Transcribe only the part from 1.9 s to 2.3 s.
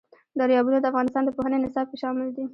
شامل